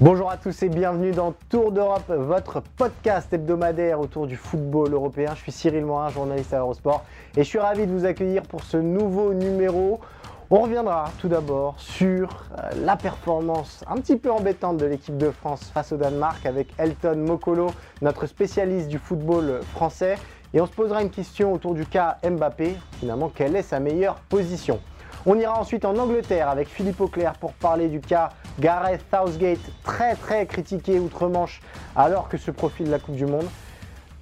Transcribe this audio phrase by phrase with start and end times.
[0.00, 5.32] Bonjour à tous et bienvenue dans Tour d'Europe, votre podcast hebdomadaire autour du football européen.
[5.34, 7.04] Je suis Cyril Morin, journaliste à Eurosport,
[7.36, 9.98] et je suis ravi de vous accueillir pour ce nouveau numéro.
[10.50, 15.32] On reviendra tout d'abord sur euh, la performance un petit peu embêtante de l'équipe de
[15.32, 20.14] France face au Danemark avec Elton Mokolo, notre spécialiste du football français.
[20.54, 22.76] Et on se posera une question autour du cas Mbappé.
[23.00, 24.78] Finalement, quelle est sa meilleure position?
[25.26, 28.30] On ira ensuite en Angleterre avec Philippe Auclair pour parler du cas
[28.60, 31.60] Gareth Southgate, très très critiqué outre-Manche
[31.96, 33.46] alors que se profile la Coupe du Monde.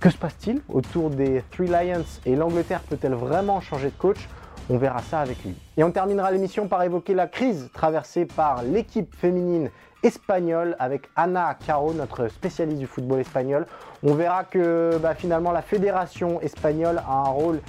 [0.01, 4.29] Que se passe-t-il autour des Three Lions et l'Angleterre peut-elle vraiment changer de coach?
[4.69, 5.55] On verra ça avec lui.
[5.77, 9.71] Et on terminera l'émission par évoquer la crise traversée par l'équipe féminine
[10.03, 13.67] espagnole avec Ana Caro, notre spécialiste du football espagnol.
[14.03, 17.61] On verra que bah, finalement la fédération espagnole a un rôle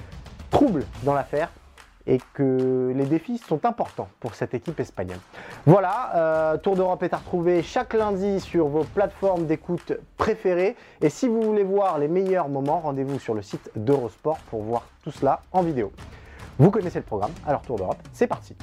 [0.49, 1.49] trouble dans l'affaire
[2.07, 5.19] et que les défis sont importants pour cette équipe espagnole.
[5.65, 10.75] Voilà, euh, Tour d'Europe est à retrouver chaque lundi sur vos plateformes d'écoute préférées.
[11.01, 14.83] Et si vous voulez voir les meilleurs moments, rendez-vous sur le site d'Eurosport pour voir
[15.03, 15.91] tout cela en vidéo.
[16.57, 18.55] Vous connaissez le programme, alors Tour d'Europe, c'est parti.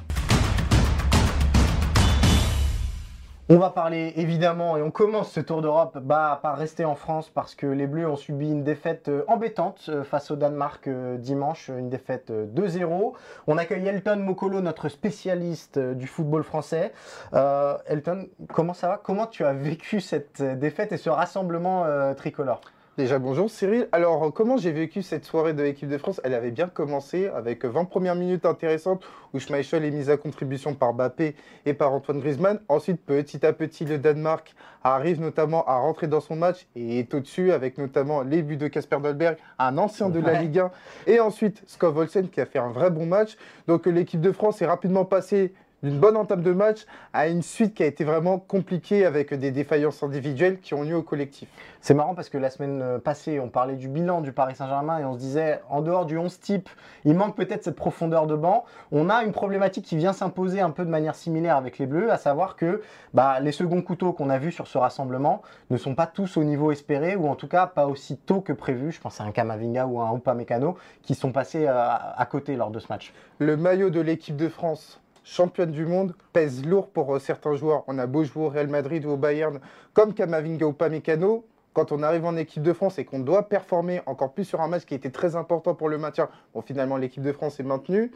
[3.51, 7.29] On va parler évidemment, et on commence ce tour d'Europe bah, par rester en France
[7.29, 11.19] parce que les Bleus ont subi une défaite euh, embêtante euh, face au Danemark euh,
[11.19, 13.13] dimanche, une défaite 2-0.
[13.47, 16.93] On accueille Elton Mokolo, notre spécialiste du football français.
[17.35, 19.01] Elton, comment ça va?
[19.03, 21.85] Comment tu as vécu cette défaite et ce rassemblement
[22.15, 22.63] tricolore?
[22.97, 23.89] Déjà bonjour Cyril.
[23.91, 26.21] Alors comment j'ai vécu cette soirée de l'équipe de France?
[26.23, 30.75] Elle avait bien commencé avec 20 premières minutes intéressantes où Schmeichel est mis à contribution
[30.75, 31.35] par Bappé
[31.67, 32.61] et par Antoine Griezmann.
[32.69, 37.13] Ensuite petit à petit le Danemark arrive notamment à rentrer dans son match et est
[37.15, 40.71] au-dessus avec notamment les buts de Casper Dolberg, un ancien de la Ligue 1
[41.09, 43.37] et ensuite Skov Olsen qui a fait un vrai bon match.
[43.67, 45.53] Donc l'équipe de France est rapidement passée
[45.85, 49.51] d'une bonne entame de match à une suite qui a été vraiment compliquée avec des
[49.51, 51.49] défaillances individuelles qui ont lieu au collectif.
[51.83, 54.99] C'est marrant parce que la semaine euh, passée, on parlait du bilan du Paris Saint-Germain
[54.99, 56.71] et on se disait, en dehors du 11 type,
[57.05, 58.65] il manque peut-être cette profondeur de banc.
[58.93, 62.11] On a une problématique qui vient s'imposer un peu de manière similaire avec les Bleus,
[62.11, 62.81] à savoir que
[63.13, 66.45] bah, les seconds couteaux qu'on a vus sur ce rassemblement ne sont pas tous au
[66.45, 68.91] niveau espéré ou en tout cas pas aussi tôt que prévu.
[68.91, 72.71] Je pense à un Kamavinga ou un Upamecano qui sont passés euh, à côté lors
[72.71, 73.13] de ce match.
[73.39, 77.83] Le maillot de l'équipe de France championne du monde, pèse lourd pour euh, certains joueurs.
[77.89, 79.59] On a beau jouer au Real Madrid ou au Bayern,
[79.93, 81.45] comme Kamavinga ou Pamecano.
[81.73, 84.69] Quand on arrive en équipe de France et qu'on doit performer encore plus sur un
[84.69, 88.13] match qui était très important pour le maintien, bon, finalement l'équipe de France est maintenue,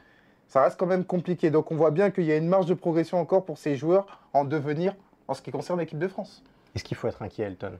[0.46, 1.50] ça reste quand même compliqué.
[1.50, 4.06] Donc on voit bien qu'il y a une marge de progression encore pour ces joueurs
[4.32, 4.94] en devenir
[5.26, 6.44] en ce qui concerne l'équipe de France.
[6.76, 7.72] Est-ce qu'il faut être inquiet, Elton?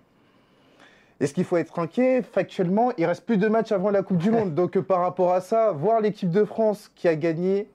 [1.21, 2.23] Est-ce qu'il faut être inquiet?
[2.23, 4.55] Factuellement, il reste plus de matchs avant la Coupe du Monde.
[4.57, 7.69] Donc euh, par rapport à ça, voir l'équipe de France qui a gagné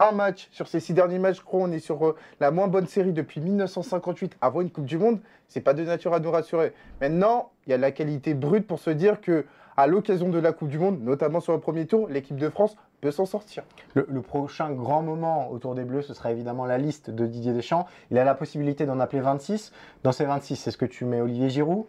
[0.00, 1.40] un match sur ces six derniers matchs.
[1.40, 4.98] Crois on est sur euh, la moins bonne série depuis 1958 avant une Coupe du
[4.98, 5.20] Monde.
[5.48, 6.72] C'est pas de nature à nous rassurer.
[7.00, 9.44] Maintenant, il y a la qualité brute pour se dire que
[9.76, 12.76] à l'occasion de la Coupe du Monde, notamment sur le premier tour, l'équipe de France
[13.00, 13.62] peut s'en sortir.
[13.94, 17.86] Le, prochain grand moment autour des Bleus, ce sera évidemment la liste de Didier Deschamps.
[18.10, 19.72] Il a la possibilité d'en appeler 26.
[20.02, 21.86] Dans ces 26, est-ce que tu mets Olivier Giroud?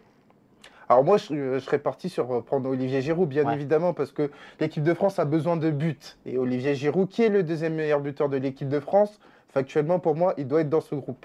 [0.92, 4.30] Alors moi, je, serais parti sur euh, prendre Olivier Giroud, bien évidemment, parce que
[4.60, 5.96] l'équipe de France a besoin de buts.
[6.26, 10.16] Et Olivier Giroud, qui est le deuxième meilleur buteur de l'équipe de France, factuellement pour
[10.16, 11.24] moi, il doit être dans ce groupe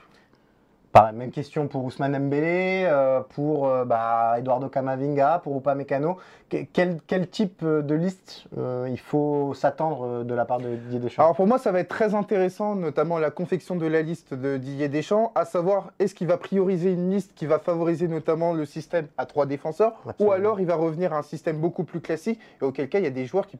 [1.14, 6.18] même question pour Ousmane Mbélé, euh, pour euh, bah, Eduardo Camavinga, pour Upamecano.
[6.50, 8.46] Quel, quel type euh, de liste
[8.90, 11.24] il faut s'attendre de la part de Didier Deschamps?
[11.24, 14.58] Alors pour moi, ça va être très intéressant, notamment la confection de la liste de
[14.58, 18.66] Didier Deschamps, à savoir est-ce qu'il va prioriser une liste qui va favoriser notamment le
[18.66, 22.40] système à trois défenseurs, ou alors il va revenir à un système beaucoup plus classique,
[22.62, 23.58] et auquel cas il y a des joueurs qui,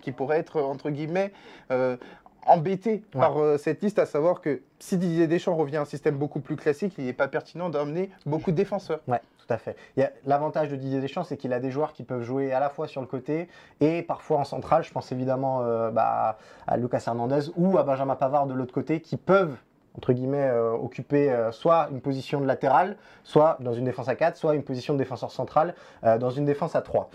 [0.00, 1.32] qui pourraient être entre guillemets
[2.46, 6.16] embêté par euh, cette liste, à savoir que si Didier Deschamps revient à un système
[6.16, 9.00] beaucoup plus classique, il n'est pas pertinent d'emmener beaucoup de défenseurs.
[9.08, 9.76] Ouais, tout à fait.
[10.24, 12.88] L'avantage de Didier Deschamps, c'est qu'il a des joueurs qui peuvent jouer à la fois
[12.88, 13.48] sur le côté
[13.80, 14.84] et parfois en centrale.
[14.84, 19.00] Je pense évidemment euh, bah, à Lucas Hernandez ou à Benjamin Pavard de l'autre côté,
[19.00, 19.56] qui peuvent
[19.96, 24.14] entre guillemets, euh, occuper euh, soit une position de latéral, soit dans une défense à
[24.14, 27.10] 4, soit une position de défenseur central euh, dans une défense à 3.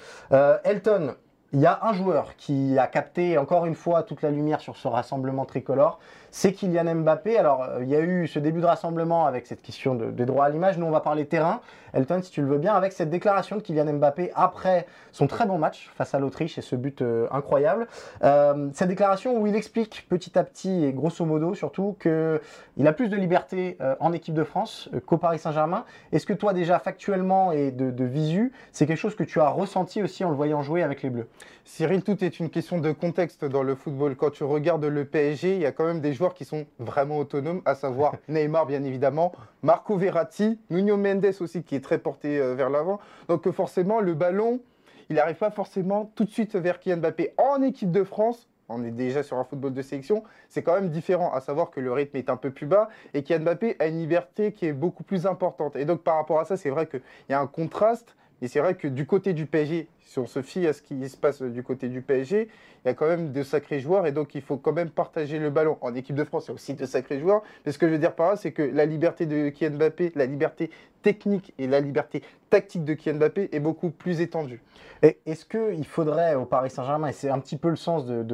[0.64, 1.16] Elton,
[1.54, 4.76] il y a un joueur qui a capté encore une fois toute la lumière sur
[4.76, 6.00] ce rassemblement tricolore,
[6.38, 7.38] c'est Kylian Mbappé.
[7.38, 10.26] Alors, euh, il y a eu ce début de rassemblement avec cette question de, des
[10.26, 10.78] droits à l'image.
[10.78, 11.62] Nous, on va parler terrain.
[11.94, 15.46] Elton, si tu le veux bien, avec cette déclaration de Kylian Mbappé après son très
[15.46, 17.88] bon match face à l'Autriche et ce but euh, incroyable.
[18.26, 22.92] Euh, cette déclaration où il explique petit à petit et grosso modo surtout qu'il a
[22.92, 25.86] plus de liberté en équipe de France qu'au Paris Saint-Germain.
[26.12, 30.04] Est-ce que toi, déjà factuellement et de visu, c'est quelque chose que tu as ressenti
[30.04, 31.28] aussi en le voyant jouer avec les Bleus?
[31.68, 34.16] Cyril, tout est une question de contexte dans le football.
[34.16, 37.18] Quand tu regardes le PSG, il y a quand même des joueurs qui sont vraiment
[37.18, 39.32] autonomes, à savoir Neymar, bien évidemment,
[39.64, 43.00] Marco Verratti, Nuno Mendes aussi, qui est très porté euh, vers l'avant.
[43.28, 44.62] Donc forcément, le ballon,
[45.10, 47.34] il n'arrive pas forcément tout de suite vers Kylian Mbappé.
[47.38, 50.90] En équipe de France, on est déjà sur un football de sélection, c'est quand même
[50.90, 53.88] différent, à savoir que le rythme est un peu plus bas et Kylian Mbappé a
[53.88, 55.76] une liberté qui est beaucoup plus importante.
[55.76, 58.60] Et donc par rapport à ça, c'est vrai qu'il y a un contraste, et c'est
[58.60, 61.42] vrai que du côté du PSG, si on se fie à ce qui se passe
[61.42, 62.48] du côté du PSG,
[62.84, 65.40] il y a quand même de sacrés joueurs et donc il faut quand même partager
[65.40, 65.78] le ballon.
[65.82, 67.42] En équipe de France, il y a aussi de sacrés joueurs.
[67.66, 70.14] Mais ce que je veux dire par là, c'est que la liberté de Kylian Mbappé,
[70.16, 70.70] la liberté
[71.02, 74.62] technique et la liberté tactique de Kylian Mbappé est beaucoup plus étendue.
[75.02, 78.26] Est-ce qu'il faudrait au Paris Saint-Germain, et c'est un petit peu le sens de,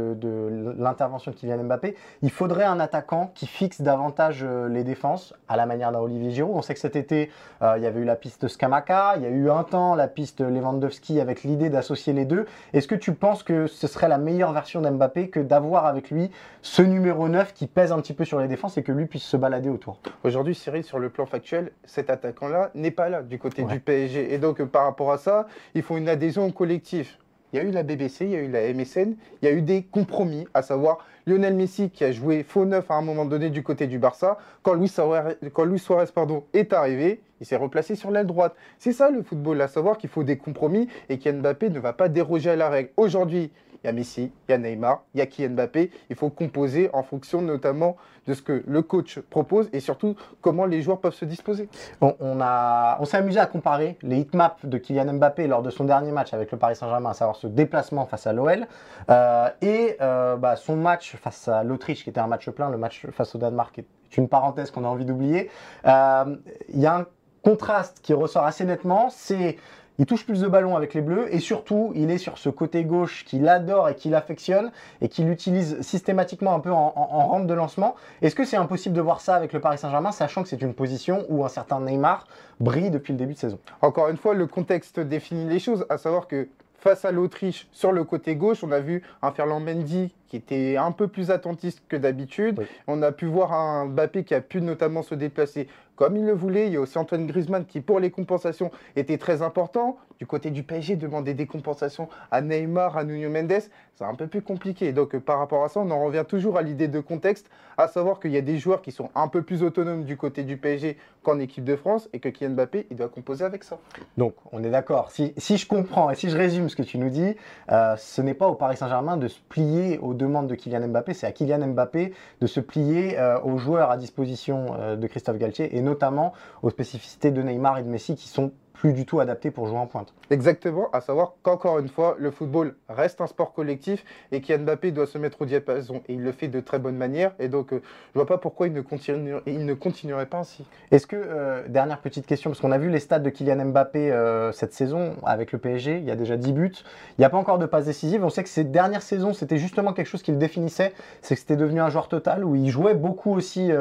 [0.78, 5.58] l'intervention de Kylian Mbappé, il faudrait un attaquant qui fixe davantage euh, les défenses à
[5.58, 6.56] la manière d'un Olivier Giroud.
[6.56, 7.30] On sait que cet été,
[7.62, 10.08] euh, il y avait eu la piste Skamaka, il y a eu un temps la
[10.08, 12.46] piste Lewandowski avec l'idée d'associer les deux.
[12.74, 16.32] Est-ce que tu penses que ce serait la meilleure version d'Mbappé que d'avoir avec lui
[16.62, 19.24] ce numéro 9 qui pèse un petit peu sur les défenses et que lui puisse
[19.24, 20.00] se balader autour?
[20.24, 24.34] Aujourd'hui, Cyril, sur le plan factuel, cet attaquant-là n'est pas là du côté du PSG.
[24.34, 27.18] Et donc, par rapport à ça, il faut une adhésion au collectif.
[27.54, 29.52] Il y a eu la BBC, il y a eu la MSN, il y a
[29.52, 33.26] eu des compromis, à savoir Lionel Messi qui a joué faux neuf à un moment
[33.26, 34.38] donné du côté du Barça.
[34.64, 38.56] Quand Luis Suarez, quand pardon, est arrivé, il s'est replacé sur l'aile droite.
[38.80, 41.94] C'est ça le football, à savoir qu'il faut des compromis et qu'Mbappé Mbappé ne va
[41.94, 42.90] pas déroger à la règle.
[42.98, 43.52] Aujourd'hui,
[43.84, 45.92] il y a Messi, il y a Neymar, il y a Kylian Mbappé.
[46.10, 47.98] Il faut composer en fonction notamment
[48.28, 51.70] de ce que le coach propose et surtout comment les joueurs peuvent se disposer.
[52.02, 56.12] on, on s'est amusé à comparer les hitmaps de Kylian Mbappé lors de son dernier
[56.12, 58.68] match avec le Paris Saint-Germain, à savoir ce déplacement face à l'OL,
[59.10, 62.78] euh, et euh, bah, son match face à l'Autriche, qui était un match plein, le
[62.78, 65.50] match face au Danemark est une parenthèse qu'on a envie d'oublier.
[65.86, 66.36] Euh,
[66.70, 67.06] il y a un
[67.44, 69.58] contraste qui ressort assez nettement, c'est
[70.02, 72.86] il touche plus de ballons avec les Bleus et surtout, il est sur ce côté
[72.86, 77.46] gauche qu'il adore et qu'il affectionne et qu'il utilise systématiquement un peu en, en, rampe
[77.46, 77.96] de lancement.
[78.24, 80.74] Est-ce que c'est impossible de voir ça avec le Paris Saint-Germain, sachant que c'est une
[80.74, 82.26] position où un certain Neymar
[82.60, 83.60] brille depuis le début de saison?
[83.84, 86.48] Encore une fois, le contexte définit les choses, à savoir que
[86.80, 90.78] face à l'Autriche, sur le côté gauche, on a vu un Ferland Mendy qui était
[90.78, 92.66] un peu plus attentiste que d'habitude.
[92.88, 95.68] On a pu voir un Mbappé qui a pu notamment se déplacer
[95.98, 96.68] comme il le voulait.
[96.68, 99.98] Il y a aussi Antoine Griezmann qui, pour les compensations, était très important.
[100.18, 103.64] Du côté du PSG, demander des compensations à Neymar, à Nuno Mendes,
[103.96, 104.94] c'est un peu plus compliqué.
[104.94, 108.20] Donc, par rapport à ça, on en revient toujours à l'idée de contexte, à savoir
[108.20, 110.98] qu'il y a des joueurs qui sont un peu plus autonomes du côté du PSG
[111.24, 113.80] qu'en équipe de France et que Kylian Mbappé, il doit composer avec ça.
[114.18, 115.12] Donc, on est d'accord.
[115.12, 117.36] Si, je comprends et si je résume ce que tu nous dis,
[117.72, 121.14] euh, ce n'est pas au Paris Saint-Germain de se plier aux demande de Kylian Mbappé,
[121.14, 125.38] c'est à Kylian Mbappé de se plier euh, aux joueurs à disposition euh, de Christophe
[125.38, 129.20] Galtier et notamment aux spécificités de Neymar et de Messi qui sont plus du tout
[129.20, 130.14] adapté pour jouer en pointe.
[130.30, 134.92] Exactement, à savoir qu'encore une fois, le football reste un sport collectif et qu'Yann Mbappé
[134.92, 136.02] doit se mettre au diapason.
[136.08, 137.34] Et il le fait de très bonne manière.
[137.40, 137.82] Et donc, euh,
[138.14, 140.66] je vois pas pourquoi il ne, continuerait, il ne continuerait pas ainsi.
[140.92, 144.12] Est-ce que, euh, dernière petite question, parce qu'on a vu les stats de Kylian Mbappé
[144.12, 146.74] euh, cette saison avec le PSG, il y a déjà 10 buts.
[147.18, 148.24] Il n'y a pas encore de passe décisive.
[148.24, 150.94] On sait que ces dernières saisons, c'était justement quelque chose qui le définissait.
[151.22, 153.72] C'est que c'était devenu un joueur total où il jouait beaucoup aussi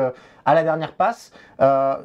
[0.44, 1.32] à la dernière passe.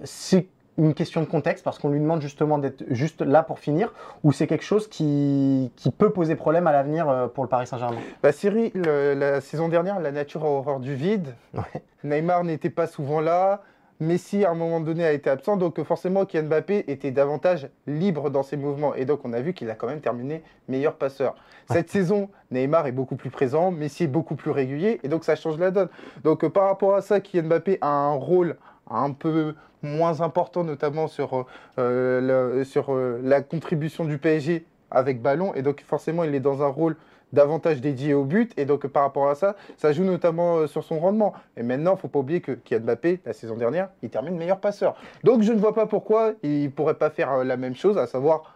[0.04, 3.94] c'est une question de contexte parce qu'on lui demande justement d'être juste là pour finir
[4.24, 7.68] ou c'est quelque chose qui, qui, peut poser problème à l'avenir euh, pour le Paris
[7.68, 8.00] Saint-Germain?
[8.22, 11.34] Bah Cyril, la saison dernière, la nature a horreur du vide.
[12.04, 13.62] Neymar n'était pas souvent là.
[14.02, 15.56] Messi, à un moment donné, a été absent.
[15.56, 18.94] Donc, forcément, Kylian Mbappé était davantage libre dans ses mouvements.
[18.94, 21.36] Et donc, on a vu qu'il a quand même terminé meilleur passeur.
[21.72, 23.72] Cette saison, Neymar est beaucoup plus présent.
[23.72, 25.00] Messi est beaucoup plus régulier.
[25.04, 25.88] Et donc, ça change la donne.
[26.24, 28.58] Donc, euh, par rapport à ça, Kylian Mbappé a un rôle
[28.90, 29.56] un peu
[29.86, 31.46] moins important, notamment sur,
[31.80, 35.54] euh, sur euh, la contribution du PSG avec ballon.
[35.56, 36.96] Et donc, forcément, il est dans un rôle
[37.34, 38.52] davantage dédié au but.
[38.58, 41.34] Et donc, par rapport à ça, ça joue notamment euh, sur son rendement.
[41.58, 44.36] Et maintenant, il ne faut pas oublier que Kylian Mbappé, la saison dernière, il termine
[44.36, 44.96] meilleur passeur.
[45.24, 48.08] Donc, je ne vois pas pourquoi il ne pourrait pas faire la même chose, à
[48.08, 48.56] savoir.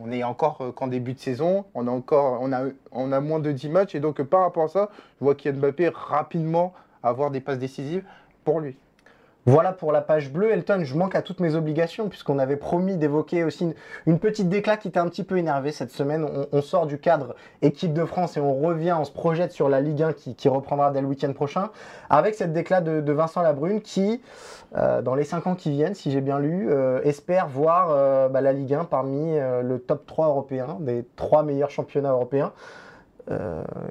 [0.00, 3.40] On est encore qu'en début de saison, on a encore, on a, on a moins
[3.40, 6.72] de 10 matchs et donc par rapport à ça, je vois Kylian Mbappé rapidement
[7.02, 8.04] avoir des passes décisives
[8.44, 8.76] pour lui.
[9.46, 10.52] Voilà pour la page bleue.
[10.52, 13.72] Elton, je manque à toutes mes obligations puisqu'on avait promis d'évoquer aussi
[14.06, 16.26] une, petite déclat qui était un petit peu énervée cette semaine.
[16.52, 19.80] On, sort du cadre équipe de France et on revient, on se projette sur la
[19.80, 21.70] Ligue 1 qui, reprendra dès le week-end prochain
[22.10, 24.20] avec cette déclat de, Vincent Labrune qui,
[24.76, 28.28] euh, dans les 5 ans qui viennent, si j'ai bien lu, euh, espère voir euh,
[28.28, 32.52] bah, la Ligue 1 parmi le top 3 européen, des 3 meilleurs championnats européens.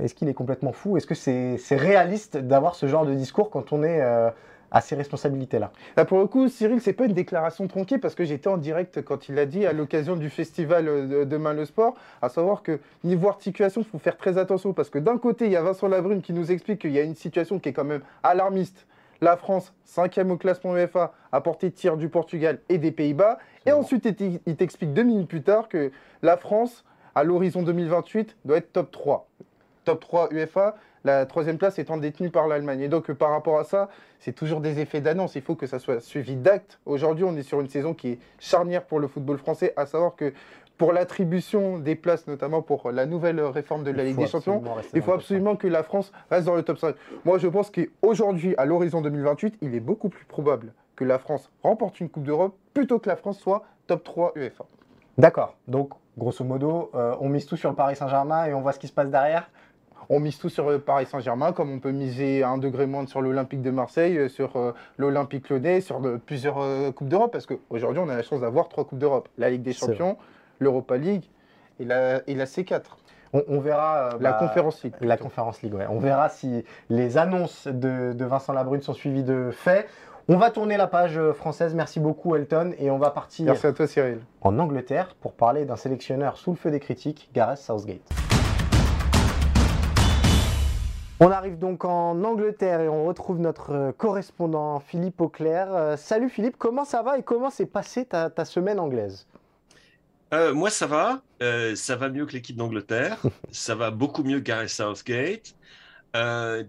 [0.01, 0.97] Est-ce qu'il est complètement fou?
[0.97, 4.01] Est-ce que c'est réaliste d'avoir ce genre de discours quand on est
[4.71, 5.71] à ces responsabilités-là.
[5.95, 9.01] Bah, pour le coup, Cyril, c'est pas une déclaration tronquée parce que j'étais en direct
[9.01, 12.79] quand il a dit à l'occasion du festival de Demain le Sport, à savoir que
[13.03, 15.87] niveau articulation, il faut faire très attention parce que d'un côté, il y a Vincent
[15.87, 18.85] Labrune qui nous explique qu'il y a une situation qui est quand même alarmiste.
[19.21, 23.37] La France, cinquième au classement UEFA, à portée de tir du Portugal et des Pays-Bas.
[23.65, 24.07] Et ensuite,
[24.45, 26.85] il t'explique deux minutes plus tard que la France,
[27.15, 29.27] à l'horizon 2028, doit être top 3.
[29.83, 32.81] Top 3 UEFA, la troisième place étant détenue par l'Allemagne.
[32.81, 33.89] Et donc, euh, par rapport à ça,
[34.19, 35.35] c'est toujours des effets d'annonce.
[35.35, 36.79] Il faut que ça soit suivi d'actes.
[36.85, 40.15] Aujourd'hui, on est sur une saison qui est charnière pour le football français, à savoir
[40.15, 40.33] que
[40.77, 44.63] pour l'attribution des places, notamment pour la nouvelle réforme de la Ligue des Champions,
[44.93, 46.95] il faut absolument que la France reste dans le top 5.
[47.25, 51.51] Moi, je pense qu'aujourd'hui, à l'horizon 2028, il est beaucoup plus probable que la France
[51.63, 54.65] remporte une Coupe d'Europe plutôt que la France soit top 3 UEFA.
[55.17, 55.57] D'accord.
[55.67, 58.79] Donc, grosso modo, euh, on mise tout sur le Paris Saint-Germain et on voit ce
[58.79, 59.49] qui se passe derrière
[60.09, 63.21] on mise tout sur le Paris Saint-Germain, comme on peut miser un degré moins sur
[63.21, 68.01] l'Olympique de Marseille, euh, sur euh, l'Olympique Lyonnais, sur plusieurs euh, Coupes d'Europe, parce qu'aujourd'hui,
[68.03, 69.29] on a la chance d'avoir trois Coupes d'Europe.
[69.37, 70.17] La Ligue des Champions,
[70.57, 71.25] l'Europa League
[71.79, 72.81] et la, C4.
[73.33, 74.95] On, verra la bah, conférence League.
[75.01, 75.85] La conférence League, ouais.
[75.87, 79.87] On verra si les annonces de, Vincent Labrune sont suivies de faits.
[80.27, 81.75] On va tourner la page française.
[81.75, 82.73] Merci beaucoup, Elton.
[82.79, 83.45] Et on va partir.
[83.45, 84.19] Merci à toi, Cyril.
[84.41, 88.28] En Angleterre pour parler d'un sélectionneur sous le feu des critiques, Gareth Southgate.
[91.21, 95.73] On arrive donc en Angleterre et on retrouve notre euh, correspondant Philippe Auclair.
[95.73, 99.27] Euh, salut Philippe, comment ça va et comment s'est passée ta, semaine anglaise?
[100.33, 101.21] Euh, Moi ça va,
[101.75, 103.21] ça va mieux que l'équipe d'Angleterre,
[103.51, 105.55] ça va beaucoup mieux que Gareth Southgate.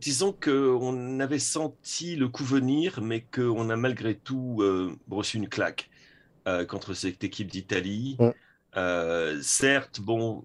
[0.01, 4.65] disons qu'on avait senti le coup venir, mais qu'on a malgré tout
[5.09, 5.91] reçu une claque
[6.69, 8.17] contre cette équipe d'Italie.
[8.19, 9.43] Mm.
[9.43, 10.45] certes, bon,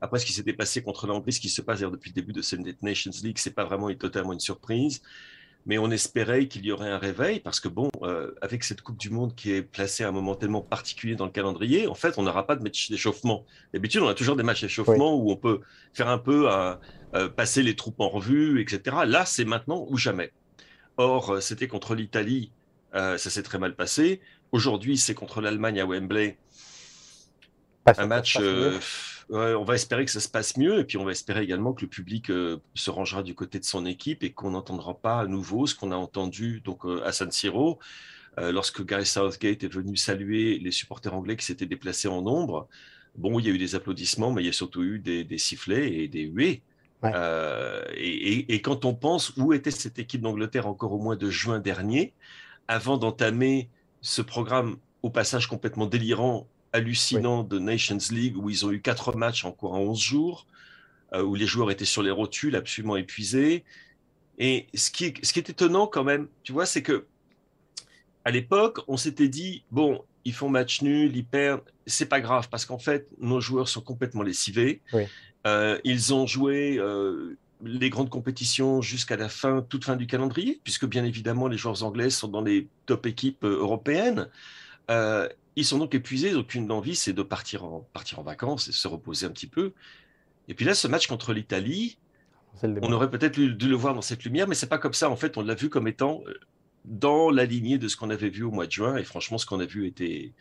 [0.00, 2.42] après, ce qui s'était passé contre l'Angleterre, ce qui se passe depuis le début de
[2.42, 5.00] cette Nations League, c'est pas vraiment totalement une surprise.
[5.64, 8.98] Mais on espérait qu'il y aurait un réveil parce que, bon, euh, avec cette Coupe
[8.98, 12.18] du Monde qui est placée à un moment tellement particulier dans le calendrier, en fait,
[12.18, 13.44] on n'aura pas de match d'échauffement.
[13.74, 15.60] D'habitude, on a toujours des matchs d'échauffement où on peut
[15.92, 16.80] faire un peu à,
[17.14, 18.98] euh, passer les troupes en revue, etc.
[19.06, 20.32] Là, c'est maintenant ou jamais.
[20.98, 22.52] Or, euh, c'était contre l'Italie,
[22.92, 24.22] ça s'est très mal passé.
[24.52, 26.38] Aujourd'hui, c'est contre l'Allemagne à Wembley.
[27.86, 28.38] un match
[29.30, 31.82] on va espérer que ça se passe mieux et puis on va espérer également que
[31.82, 35.26] le public euh, se rangera du côté de son équipe et qu'on n'entendra pas à
[35.26, 37.78] nouveau ce qu'on a entendu donc euh, à San Siro
[38.38, 42.68] euh, lorsque Gary Southgate est venu saluer les supporters anglais qui s'étaient déplacés en nombre.
[43.16, 46.02] Bon, il y a eu des applaudissements, mais il y a surtout eu des, sifflets
[46.02, 46.62] et des huées.
[47.02, 51.60] Et, et, quand on pense où était cette équipe d'Angleterre encore au mois de juin
[51.60, 52.12] dernier,
[52.68, 53.70] avant d'entamer
[54.02, 59.16] ce programme au passage complètement délirant hallucinant de Nations League où ils ont eu quatre
[59.16, 60.46] matchs en quoi en 11 jours,
[61.12, 63.64] euh, où les joueurs étaient sur les rotules, absolument épuisés.
[64.38, 67.06] Et ce qui, est, ce qui est étonnant quand même, tu vois, c'est que
[68.24, 72.48] à l'époque, on s'était dit, bon, ils font match nul, ils perdent, c'est pas grave,
[72.50, 74.82] parce qu'en fait, nos joueurs sont complètement lessivés.
[75.46, 80.60] Euh, ils ont joué euh, les grandes compétitions jusqu'à la fin, toute fin du calendrier,
[80.64, 84.28] puisque bien évidemment, les joueurs anglais sont dans les top équipes européennes.
[84.88, 88.72] Ils sont donc épuisés, donc une envie, c'est de partir en, partir en vacances et
[88.72, 89.72] se reposer un petit peu.
[90.48, 91.98] Et puis là, ce match contre l'Italie,
[92.62, 95.10] on aurait peut-être dû le voir dans cette lumière, mais c'est pas comme ça.
[95.10, 96.34] En fait, on l'a vu comme étant euh,
[96.84, 98.96] dans la lignée de ce qu'on avait vu au mois de juin.
[98.96, 100.32] Et franchement, ce qu'on a vu était,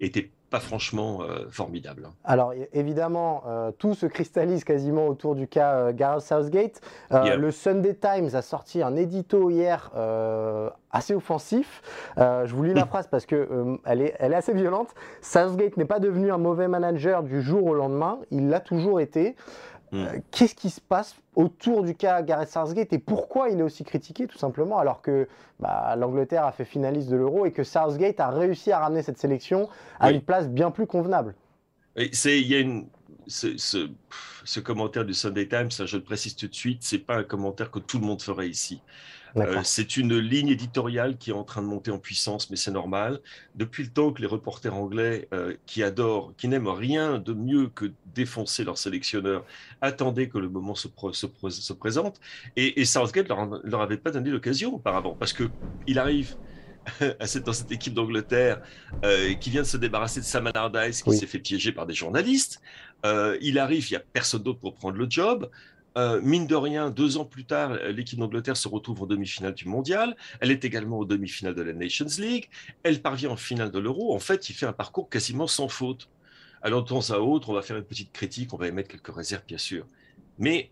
[0.00, 2.08] était pas franchement euh, formidable.
[2.24, 6.80] Alors évidemment, euh, tout se cristallise quasiment autour du cas euh, Gareth Southgate.
[7.10, 9.90] Le Sunday Times a sorti un édito hier
[10.90, 11.82] assez offensif.
[12.16, 14.94] je vous lis la phrase parce que elle, est, elle est assez violente.
[15.20, 19.36] Southgate n'est pas devenu un mauvais manager du jour au lendemain, il l'a toujours été.
[19.92, 19.96] Mm.
[19.96, 23.84] Euh, qu'est-ce qui se passe autour du cas Gareth Southgate et pourquoi il est aussi
[23.84, 25.28] critiqué tout simplement alors que
[25.60, 29.18] bah, l'Angleterre a fait finaliste de l'Euro et que Southgate a réussi à ramener cette
[29.18, 29.68] sélection
[30.00, 31.34] à une place bien plus convenable?
[32.12, 32.86] C'est il y a une
[33.28, 37.70] ce, commentaire du Sunday Times, je le précise tout de suite, c'est pas un commentaire
[37.70, 38.80] que tout le monde ferait ici.
[39.36, 42.70] Euh, c'est une ligne éditoriale qui est en train de monter en puissance, mais c'est
[42.70, 43.20] normal.
[43.54, 47.68] Depuis le temps que les reporters anglais euh, qui adorent, qui n'aiment rien de mieux
[47.68, 49.44] que défoncer leur sélectionneur,
[49.80, 52.20] attendaient que le moment se, se, présente.
[52.56, 55.44] Et, Southgate leur, leur avait pas donné l'occasion auparavant, parce que
[55.86, 56.36] il arrive
[57.44, 58.62] dans cette équipe d'Angleterre
[59.04, 61.94] euh, qui vient de se débarrasser de Sam Allardyce qui s'est fait piéger par des
[61.94, 62.60] journalistes.
[63.04, 65.50] il arrive, il n'y a personne d'autre pour prendre le job.
[65.96, 69.66] Euh, mine de rien, deux ans plus tard, l'équipe d'Angleterre se retrouve en demi-finale du
[69.66, 70.14] mondial.
[70.40, 72.48] Elle est également aux demi-finales de la Nations League.
[72.82, 74.14] Elle parvient en finale de l'Euro.
[74.14, 76.08] En fait, il fait un parcours quasiment sans faute.
[76.60, 79.14] Alors, de temps à autre, on va faire une petite critique, on va émettre quelques
[79.14, 79.86] réserves, bien sûr.
[80.38, 80.70] Mais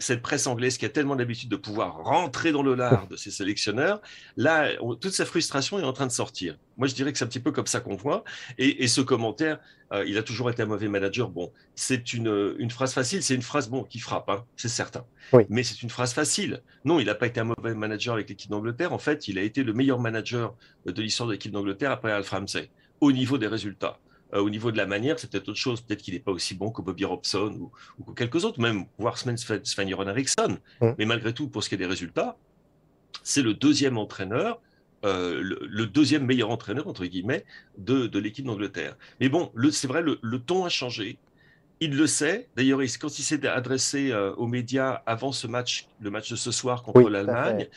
[0.00, 3.30] cette presse anglaise qui a tellement l'habitude de pouvoir rentrer dans le lard de ses
[3.30, 4.00] sélectionneurs,
[4.36, 6.56] là, toute sa frustration est en train de sortir.
[6.78, 8.24] Moi, je dirais que c'est un petit peu comme ça qu'on voit.
[8.58, 9.58] Et, ce commentaire,
[9.92, 11.28] euh, il a toujours été un mauvais manager.
[11.28, 15.04] Bon, c'est une, une, phrase facile, c'est une phrase bon qui frappe, hein, c'est certain.
[15.48, 16.62] Mais c'est une phrase facile.
[16.84, 18.92] Non, il n'a pas été un mauvais manager avec l'équipe d'Angleterre.
[18.92, 20.54] En fait, il a été le meilleur manager
[20.86, 23.98] de l'histoire de l'équipe d'Angleterre après Alf Ramsey, au niveau des résultats.
[24.34, 25.80] Euh, au niveau de la manière, c'est peut-être autre chose.
[25.80, 29.16] Peut-être qu'il n'est pas aussi bon que Bobby Robson ou, ou quelques autres, même voire
[29.18, 30.58] Sven-Göran Eriksson.
[30.80, 30.90] Mm.
[30.98, 32.36] Mais malgré tout, pour ce qui est des résultats,
[33.22, 34.60] c'est le deuxième entraîneur,
[35.04, 37.44] euh, le, deuxième meilleur entraîneur, entre guillemets,
[37.78, 38.96] de, de l'équipe d'Angleterre.
[39.18, 41.18] Mais bon, c'est vrai, le, le, ton a changé.
[41.80, 42.48] Il le sait.
[42.56, 46.50] D'ailleurs, quand il s'est adressé euh, aux médias avant ce match, le match de ce
[46.50, 47.68] soir contre l'Allemagne,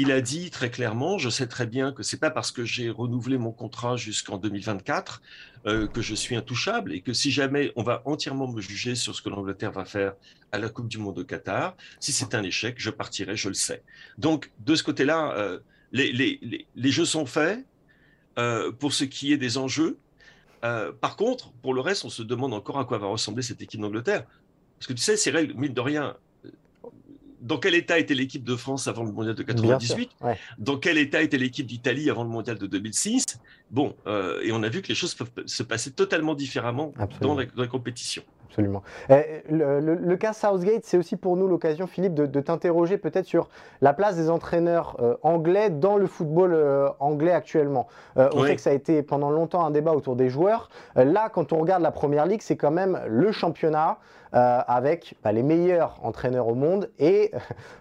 [0.00, 2.88] il a dit très clairement, je sais très bien que c'est pas parce que j'ai
[2.88, 5.20] renouvelé mon contrat jusqu'en 2024
[5.66, 9.14] euh, que je suis intouchable et que si jamais on va entièrement me juger sur
[9.14, 10.14] ce que l'Angleterre va faire
[10.52, 13.54] à la Coupe du Monde au Qatar, si c'est un échec, je partirai, je le
[13.54, 13.82] sais.
[14.16, 15.58] Donc de ce côté-là, euh,
[15.92, 17.66] les, les, les, jeux sont faits
[18.38, 19.98] euh, pour ce qui est des enjeux.
[20.62, 23.80] par contre, pour le reste, on se demande encore à quoi va ressembler cette équipe
[23.80, 24.24] d'Angleterre.
[24.78, 26.16] Parce que tu sais, règles, mine de rien,
[27.40, 30.10] dans quel état était l'équipe de France avant le mondial de 98
[30.58, 33.24] Dans quel état était l'équipe d'Italie avant le mondial de 2006
[33.70, 37.36] Bon, euh, et on a vu que les choses peuvent se passer totalement différemment dans
[37.36, 38.22] la, compétition.
[38.50, 38.82] Absolument.
[39.08, 43.48] Eh, le, cas Southgate, c'est aussi pour nous l'occasion, Philippe, de, t'interroger peut-être sur
[43.80, 47.86] la place des entraîneurs euh, anglais dans le football euh, anglais actuellement.
[48.16, 50.68] on sait que ça a été pendant longtemps un débat autour des joueurs.
[50.96, 53.98] là, quand on regarde la Première Ligue, c'est quand même le championnat
[54.32, 57.32] euh, avec bah, les meilleurs entraîneurs au monde et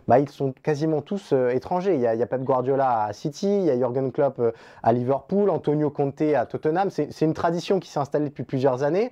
[0.08, 1.94] bah, ils sont quasiment tous euh, étrangers.
[1.94, 4.40] Il y, a, il y, a, Pep Guardiola à City, il y a Jürgen Klopp
[4.40, 6.90] euh, à Liverpool, Antonio Conte à Tottenham.
[6.90, 9.12] C'est une tradition qui s'est installée depuis plusieurs années.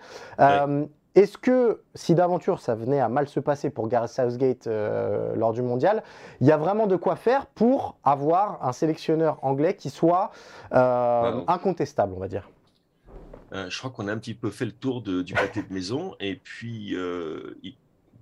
[1.18, 5.62] Est-ce que si d'aventure ça venait à mal se passer pour Gareth Southgate lors du
[5.64, 6.04] mondial,
[6.42, 10.32] il y a vraiment de quoi faire pour avoir un sélectionneur anglais qui soit
[10.72, 12.48] incontestable, on va dire?
[13.54, 16.16] Euh, je crois qu'on a un petit peu fait le tour du pâté de maison.
[16.20, 17.58] Et puis, euh,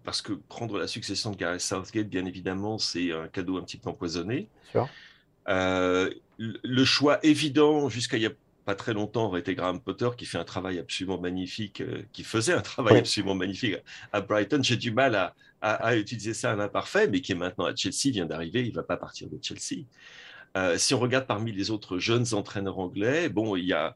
[0.04, 3.78] parce que prendre la succession de Gareth Southgate, bien évidemment, c'est un cadeau un petit
[3.78, 4.48] peu empoisonné.
[5.48, 8.32] Euh, le choix évident, jusqu'à il n'y a
[8.66, 12.54] pas très longtemps, aurait été Graham Potter, qui fait un travail absolument magnifique, qui faisait
[12.54, 13.76] un travail absolument magnifique
[14.12, 14.62] à Brighton.
[14.64, 18.12] J'ai du mal à, à, utiliser ça à l'imparfait, mais qui est maintenant à Chelsea,
[18.12, 19.86] vient d'arriver, il ne va pas partir de Chelsea.
[20.78, 23.96] si on regarde parmi les autres jeunes entraîneurs anglais, bon, il y a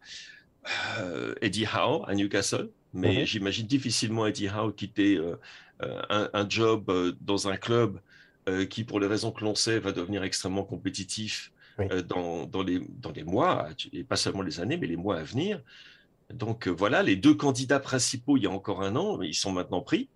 [1.00, 3.26] euh, Eddie Howe à Newcastle, mais mhm.
[3.26, 5.36] j'imagine difficilement Eddie Howe quitter euh,
[5.82, 8.00] euh, un, job dans un club
[8.72, 11.52] qui, pour les raisons que l'on sait, va devenir extrêmement compétitif
[12.08, 15.24] dans, dans, les, dans les mois, et pas seulement les années, mais les mois à
[15.24, 15.62] venir.
[16.34, 19.82] Donc voilà, les deux candidats principaux il y a encore un an, ils sont maintenant
[19.82, 20.10] pris.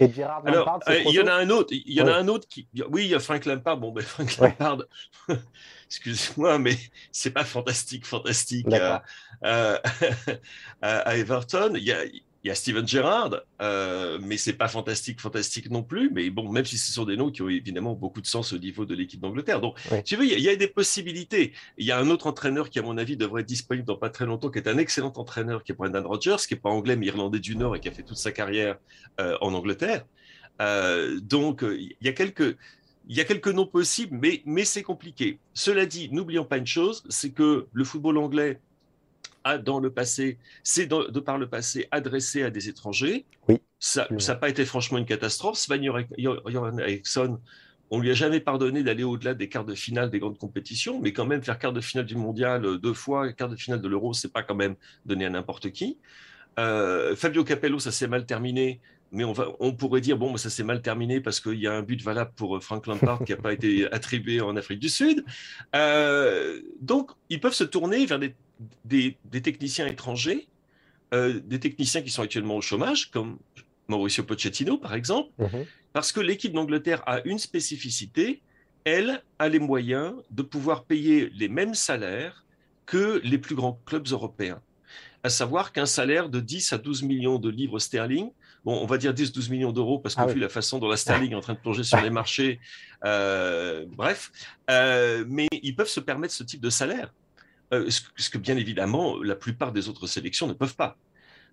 [0.00, 1.72] Et Gérard Alors, il y en a un autre.
[1.72, 2.66] Il y en a un autre qui.
[2.90, 3.76] Oui, il y a Frank Lampard.
[3.76, 4.78] Bon, ben Frank Lampard.
[5.86, 6.76] Excuse-moi, mais
[7.12, 8.66] c'est pas fantastique, fantastique
[9.42, 9.82] à,
[10.82, 11.74] Everton.
[11.76, 12.02] Il y a,
[12.44, 16.10] il y a Steven Gerrard, euh, mais c'est pas fantastique, fantastique non plus.
[16.10, 18.58] Mais bon, même si ce sont des noms qui ont évidemment beaucoup de sens au
[18.58, 19.62] niveau de l'équipe d'Angleterre.
[19.62, 21.54] Donc, tu veux, il y, a, des possibilités.
[21.78, 24.10] Il y a un autre entraîneur qui, à mon avis, devrait être disponible dans pas
[24.10, 26.96] très longtemps, qui est un excellent entraîneur, qui est Brendan Rodgers, qui est pas anglais
[26.96, 28.76] mais irlandais du Nord et qui a fait toute sa carrière
[29.20, 30.04] euh, en Angleterre.
[30.60, 32.58] Euh, donc, il y a quelques
[33.06, 35.38] il y a quelques noms possibles, mais, mais c'est compliqué.
[35.52, 38.60] Cela dit, n'oublions pas une chose, c'est que le football anglais
[39.44, 43.26] a dans le passé, c'est de par le passé adressé à des étrangers.
[43.48, 43.58] Oui.
[43.78, 45.58] Ça n'a pas été franchement une catastrophe.
[45.58, 47.38] Sven Eriksson,
[47.90, 51.12] on lui a jamais pardonné d'aller au-delà des quarts de finale des grandes compétitions, mais
[51.12, 53.88] quand même faire quart de finale du mondial euh, deux fois, quart de finale de
[53.88, 54.74] l'euro, c'est pas quand même
[55.06, 55.98] donné à n'importe qui.
[56.58, 58.80] Euh, Fabio Capello, ça s'est mal terminé,
[59.12, 61.72] mais on, va, on pourrait dire bon, ça s'est mal terminé parce qu'il y a
[61.72, 64.88] un but valable pour euh, Frank Lampard qui n'a pas été attribué en Afrique du
[64.88, 65.24] Sud.
[66.80, 68.34] donc, ils peuvent se tourner vers des
[68.84, 70.48] des, techniciens étrangers,
[71.12, 73.38] euh, des techniciens qui sont actuellement au chômage, comme
[73.88, 75.66] Mauricio Pochettino par exemple, mhm.
[75.92, 78.40] parce que l'équipe d'Angleterre a une spécificité,
[78.84, 82.44] elle a les moyens de pouvoir payer les mêmes salaires
[82.86, 84.60] que les plus grands clubs européens.
[85.22, 88.30] À savoir qu'un salaire de 10 à 12 millions de livres sterling,
[88.64, 90.40] bon, on va dire 10-12 millions d'euros parce que Ah vu oui.
[90.40, 92.60] la façon dont la sterling est en train de plonger sur les marchés,
[93.06, 94.32] euh, bref,
[94.70, 97.12] euh, mais ils peuvent se permettre ce type de salaire,
[97.72, 100.96] euh, ce, ce que bien évidemment la plupart des autres sélections ne peuvent pas.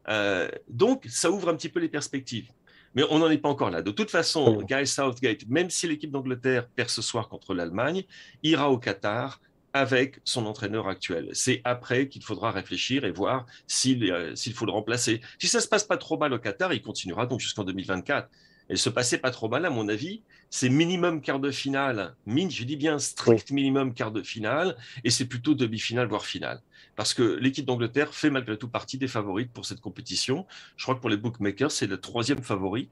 [0.10, 2.50] Euh, donc, ça ouvre un petit peu les perspectives.
[2.93, 3.82] Mais on n'en est pas encore là.
[3.82, 4.62] De toute façon.
[4.63, 8.04] Guy Southgate, même si l'équipe d'Angleterre perd ce soir contre l'Allemagne,
[8.43, 9.39] ira au Qatar
[9.74, 11.30] avec son entraîneur actuel.
[11.32, 15.21] C'est après qu'il faudra réfléchir et voir s'il euh, s'il faut le remplacer.
[15.39, 18.28] Si ça se passe pas trop mal au Qatar, il continuera donc jusqu'en 2024.
[18.69, 20.21] Et se passait pas trop mal, à mon avis,
[20.54, 25.10] c'est minimum quart de finale, mine, je dis bien strict minimum quart de finale, et
[25.10, 26.62] c'est plutôt demi-finale, voire finale.
[26.98, 30.46] Parce que l'équipe d'Angleterre fait malgré tout partie des favorites pour cette compétition.
[30.76, 32.90] Je crois que pour les bookmakers, c'est le troisième favori,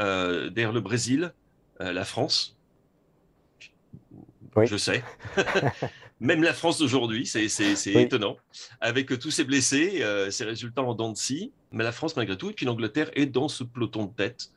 [0.00, 1.34] euh, derrière le Brésil,
[1.82, 2.56] euh, la France.
[4.56, 4.66] Oui.
[4.66, 5.04] Je sais.
[6.20, 8.02] Même la France d'aujourd'hui, c'est c'est- c'est Oui.
[8.02, 8.36] étonnant.
[8.80, 12.38] Avec tous ces blessés, euh, ces résultats en dents de scie, mais la France malgré
[12.38, 14.50] tout, et puis l'Angleterre est dans ce peloton de tête.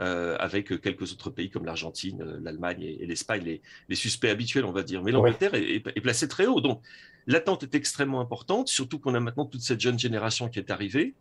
[0.00, 4.28] Euh, avec quelques autres pays comme l'Argentine, euh, l'Allemagne et, et l'Espagne, les, les suspects
[4.30, 5.02] habituels, on va dire.
[5.02, 6.60] Mais l'Angleterre est, est- est placée très haut.
[6.60, 6.80] Donc,
[7.26, 11.14] l'attente est extrêmement importante, surtout qu'on a maintenant toute cette jeune génération qui est arrivée.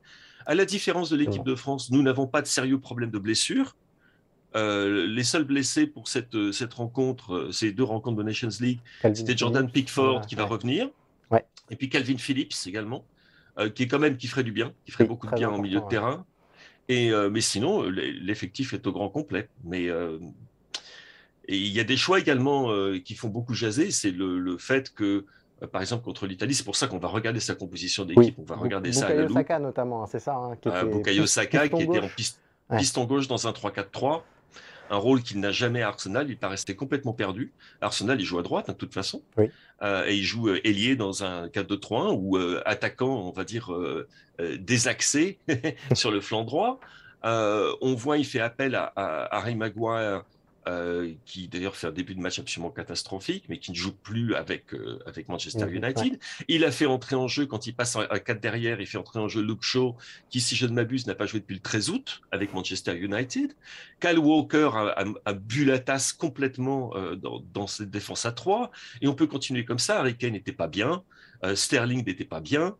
[0.46, 3.76] À la différence de l'équipe de France, nous n'avons pas de sérieux problèmes de blessures.
[4.56, 8.80] Euh, les seuls blessés pour cette, cette rencontre, ces deux rencontres de Nations League,
[9.13, 9.86] c'était Jordan Phillips.
[9.88, 10.50] Pickford qui va ouais.
[10.50, 10.89] revenir.
[11.30, 11.46] Ouais.
[11.70, 13.06] Et puis Calvin Phillips également,
[13.60, 15.50] euh, qui est quand même qui ferait du bien, qui ferait Oui, beaucoup de bien
[15.50, 16.26] en milieu de terrain.
[16.89, 19.47] Et euh, mais sinon, euh, l'e- l'effectif est au grand complet.
[19.63, 20.17] Mais euh,
[21.47, 23.91] et il y a des choix également euh, qui font beaucoup jaser.
[23.91, 25.25] C'est le, le fait que,
[25.71, 28.36] par exemple, contre l'Italie, c'est pour ça qu'on va regarder sa composition d'équipe.
[28.38, 28.43] Oui.
[28.43, 29.34] On va regarder ça à la Bukayo.
[29.36, 30.36] Saka notamment, hein, c'est ça.
[30.36, 32.39] hein, qui était Bukayo Saka qui était en piste-
[32.71, 32.78] Ouais.
[32.78, 34.21] piston gauche dans un 3-4-3,
[34.89, 36.30] un rôle qu'il n'a jamais à Arsenal.
[36.30, 37.52] Il paraissait complètement perdu.
[37.82, 39.21] Arsenal, il joue à droite, hein, de toute façon.
[39.38, 39.49] Oui.
[39.82, 43.71] Euh, et il joue euh, ailier dans un 4-2-3-1 ou euh, attaquant, on va dire,
[44.60, 45.39] désaxé
[45.93, 46.80] sur le flanc droit.
[47.23, 50.23] On voit, il fait appel à, à Harry Maguire,
[50.69, 54.36] euh, qui d'ailleurs fait un début de match absolument catastrophique, mais qui ne joue plus
[54.36, 56.19] avec, euh, avec Manchester United.
[56.47, 59.17] Il a fait entrer en jeu, quand il passe à 4 derrière, il fait entrer
[59.19, 59.95] en jeu Luke Shaw,
[60.29, 63.53] qui, si je ne m'abuse, n'a pas joué depuis le 13 août avec Manchester United.
[63.99, 68.32] Kyle Walker a, a- a bu la tasse complètement euh, dans, dans cette défense à
[68.32, 68.69] 3.
[69.01, 69.99] Et on peut continuer comme ça.
[69.99, 71.03] Harry Kane n'était pas bien.
[71.55, 72.75] Sterling n'était pas bien.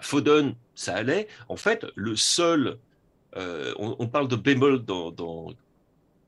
[0.00, 1.28] Foden, ça allait.
[1.48, 2.78] En fait, le seul.
[3.34, 5.52] on, on parle de bémol dans, dans-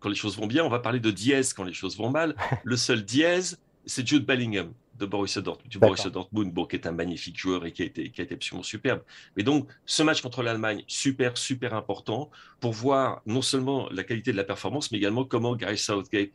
[0.01, 0.65] quand les choses vont bien.
[0.65, 2.35] On va parler de dièse quand les choses vont mal.
[2.65, 5.79] Le seul dièse, c'est Jude Bellingham de Borussia Dortmund, du.
[5.79, 8.35] Borussia Dortmund, bon, qui est un magnifique joueur et qui a été, qui a été
[8.35, 9.03] absolument superbe.
[9.37, 14.33] Mais donc, ce match contre l'Allemagne, super, super important pour voir non seulement la qualité
[14.33, 16.31] de la performance, mais également comment Gary Southgate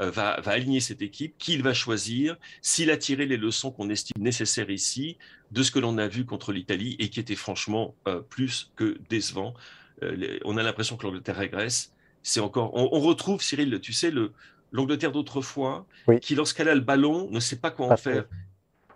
[0.00, 3.70] euh, va, va aligner cette équipe, qui il va choisir, s'il a tiré les leçons
[3.70, 5.16] qu'on estime nécessaires ici
[5.52, 8.98] de ce que l'on a vu contre l'Italie et qui était franchement euh, plus que
[9.08, 9.54] décevant.
[10.02, 11.92] Euh, les- on a l'impression que l'Angleterre régresse.
[12.28, 14.32] C'est encore, on, on retrouve, Cyril, tu sais, le,
[14.70, 16.20] l'Angleterre d'autrefois, Oui.
[16.20, 18.26] qui lorsqu'elle a le ballon ne sait pas quoi en faire.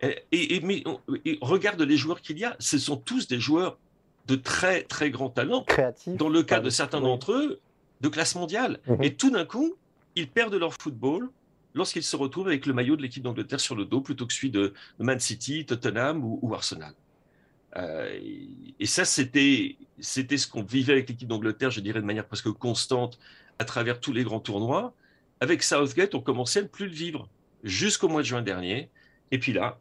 [0.03, 3.29] Et, et- et- mais on- et regarde les joueurs qu'il y a, ce sont tous
[3.29, 3.79] des joueurs
[4.27, 5.65] de très très grand talent.
[6.07, 7.05] Dans le cas de certains oui.
[7.05, 7.61] d'entre eux,
[8.03, 8.81] de classe mondiale.
[8.87, 9.03] Mhm.
[9.03, 9.77] Et tout d'un coup,
[10.15, 11.31] ils perdent leur football
[11.73, 14.51] lorsqu'ils se retrouvent avec le maillot de l'équipe d'Angleterre sur le dos plutôt que celui
[14.51, 16.93] de, de Man City, Tottenham ou, ou Arsenal.
[17.77, 18.19] Euh,
[18.79, 23.19] et, ça, c'était ce qu'on vivait avec l'équipe d'Angleterre, je dirais de manière presque constante
[23.59, 24.95] à travers tous les grands tournois.
[25.41, 27.29] Avec Southgate, on commençait à ne plus le vivre
[27.65, 28.91] jusqu'au mois de juin dernier.
[29.31, 29.79] Et puis là,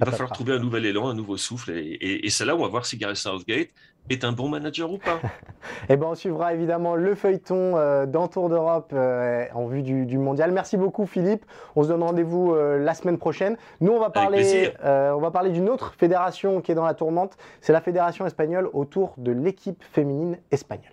[0.00, 1.70] il va falloir trouver un nouvel élan, un nouveau souffle.
[1.72, 3.68] Et, et- et c'est là où on va voir si Gareth Southgate
[4.08, 5.20] est un bon manager ou pas.
[5.90, 10.06] Eh ben, on suivra évidemment le feuilleton euh, dans Tour d'Europe euh, en vue du,
[10.06, 10.52] du mondial.
[10.52, 11.44] Merci beaucoup Philippe.
[11.76, 13.56] On se donne rendez-vous euh, la semaine prochaine.
[13.80, 16.94] Nous, on va parler, euh, on va parler d'une autre fédération qui est dans la
[16.94, 17.36] tourmente.
[17.60, 20.92] C'est la fédération espagnole autour de l'équipe féminine espagnole.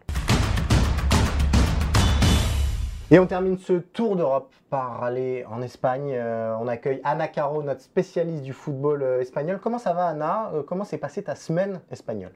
[3.10, 6.12] Et on termine ce tour d'Europe par aller en Espagne.
[6.14, 9.60] Euh, on accueille Anna Caro, notre spécialiste du football euh, espagnol.
[9.64, 10.52] Comment ça va Anna?
[10.54, 12.34] Euh, Comment s'est passée ta semaine espagnole?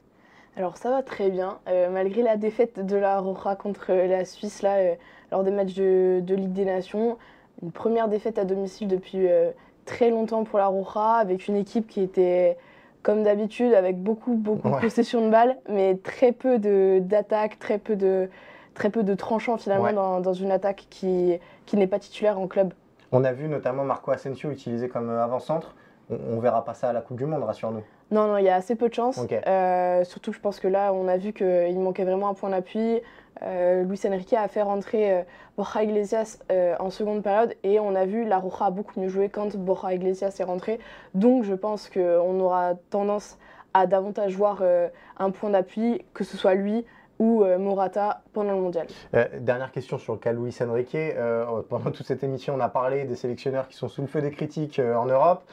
[0.57, 1.59] Alors ça va très bien,
[1.93, 4.95] malgré la défaite de la Roja contre la Suisse là,
[5.31, 7.17] lors des matchs de, de Ligue des Nations.
[7.63, 9.27] Une première défaite à domicile depuis
[9.85, 12.57] très longtemps pour la Roja, avec une équipe qui était
[13.01, 14.75] comme d'habitude, avec beaucoup, beaucoup Ouais.
[14.75, 18.29] de possession de balles, mais très peu de- d'attaques, très peu de,
[18.73, 19.93] très peu de tranchants finalement Ouais.
[19.93, 22.73] dans, dans une attaque qui, qui n'est pas titulaire en club.
[23.11, 25.75] On a vu notamment Marco Asensio utilisé comme euh, avant-centre.
[26.09, 27.83] On, on verra pas ça à la Coupe du Monde, rassure-nous.
[28.11, 29.17] Non, non, il y a assez peu de chance.
[29.17, 29.31] Ok.
[29.33, 33.01] Euh, surtout, je pense que là, on a vu qu'il manquait vraiment un point d'appui.
[33.43, 35.21] Euh, Luis Enrique a fait rentrer euh,
[35.57, 36.39] Borja Iglesias
[36.79, 39.93] en seconde période et on a vu la Roja a beaucoup mieux joué quand Borja
[39.93, 40.79] Iglesias est rentré.
[41.15, 43.37] Donc, je pense qu'on aura tendance
[43.73, 44.61] à davantage voir
[45.17, 46.85] un point d'appui, que ce soit lui
[47.21, 48.87] ou euh, Morata pendant le mondial.
[49.13, 50.95] Euh, dernière question sur le cas Luis Enrique.
[50.95, 54.21] Euh, pendant toute cette émission, on a parlé des sélectionneurs qui sont sous le feu
[54.21, 55.43] des critiques en Europe.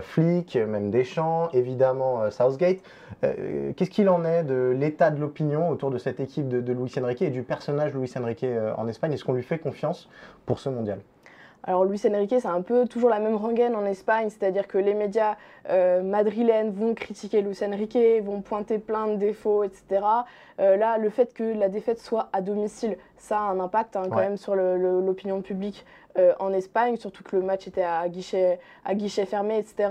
[0.00, 2.78] Flick, même Deschamps, évidemment Southgate.
[3.20, 6.92] Qu'est-ce qu'il en est de l'état de l'opinion autour de cette équipe de, de Luis
[7.00, 9.12] Enrique et du personnage Luis Enrique en Espagne?
[9.12, 10.08] Est-ce qu'on lui fait confiance
[10.46, 11.00] pour ce mondial?
[11.64, 14.94] Alors Luis Enrique, c'est un peu toujours la même rengaine en Espagne, c'est-à-dire que les
[14.94, 15.36] médias
[15.70, 20.04] euh, madrilènes vont critiquer Luis Enrique, vont pointer plein de défauts, etc.
[20.58, 24.02] Euh, là, le fait que la défaite soit à domicile, ça a un impact hein,
[24.10, 24.24] quand Ouais.
[24.24, 25.86] même sur l'opinion publique
[26.18, 29.88] euh, en Espagne, surtout que le match était à guichet, à guichet fermé, etc.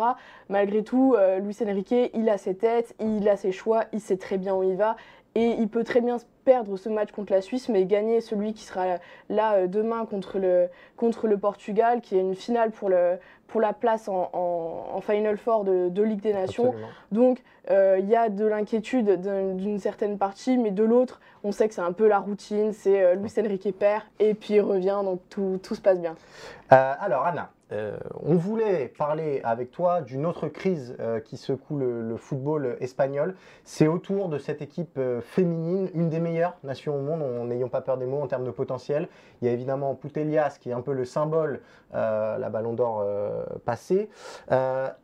[0.49, 4.37] Malgré tout, Luis Enrique, il a ses têtes, il a ses choix, il sait très
[4.37, 4.97] bien où il va.
[5.35, 8.63] Et il peut très bien perdre ce match contre la Suisse, mais gagner celui qui
[8.65, 8.97] sera
[9.29, 10.67] là euh, demain contre le,
[10.97, 13.17] contre le Portugal, qui est une finale pour, le,
[13.47, 16.65] pour la place en, en- en Final Four de, de Ligue des Nations.
[16.71, 16.89] Absolument.
[17.13, 21.53] Donc euh, il y a de l'inquiétude d'un- d'une certaine partie, mais de l'autre, on
[21.53, 24.61] sait que c'est un peu la routine, c'est euh, Luis Enrique perd, et puis il
[24.61, 26.15] revient, donc tout, tout se passe bien.
[26.73, 31.77] Euh, alors Anna, euh, on voulait parler avec toi d'une autre crise euh, qui secoue
[31.77, 33.35] le, football espagnol.
[33.63, 37.69] C'est autour de cette équipe euh, féminine, une des meilleures nations au monde, en n'ayons
[37.69, 39.07] pas peur des mots en termes de potentiel.
[39.41, 41.61] Il y a évidemment Putellas qui est un peu le symbole,
[41.93, 43.05] la Ballon d'Or
[43.65, 44.09] passée.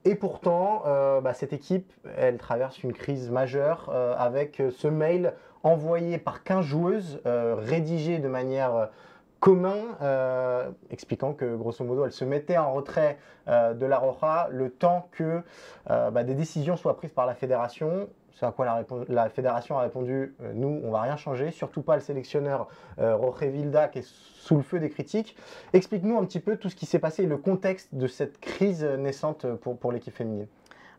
[0.05, 0.83] Et pourtant,
[1.21, 7.19] bah, cette équipe, elle traverse une crise majeure avec ce mail envoyé par 15 joueuses,
[7.25, 8.89] rédigé de manière
[9.39, 14.47] commun, euh, expliquant que grosso modo elle se mettait en retrait euh, de la Roja
[14.51, 15.41] le temps que
[15.89, 18.09] euh, bah, des décisions soient prises par la fédération.
[18.33, 22.03] C'est à quoi la, fédération a répondu nous on va rien changer, surtout pas le
[22.03, 22.67] sélectionneur
[22.99, 25.35] Jorge Vilda qui est sous le feu des critiques.
[25.73, 28.83] Explique-nous un petit peu tout ce qui s'est passé et le contexte de cette crise
[28.83, 30.45] naissante pour l'équipe féminine.